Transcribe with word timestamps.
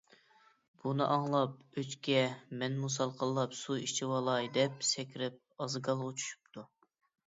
بۇنى 0.85 1.05
ئاڭلاپ 1.15 1.77
ئۆچكە: 1.81 2.25
«مەنمۇ 2.63 2.91
سالقىنلاپ، 2.97 3.57
سۇ 3.63 3.79
ئىچىۋالاي» 3.85 4.53
دەپ 4.61 4.85
سەكرەپ 4.93 5.41
ئازگالغا 5.41 6.15
چۈشۈپتۇ. 6.23 6.71